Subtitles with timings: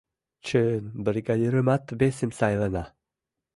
[0.45, 2.83] —Чын, бригадирымат весым сайлена!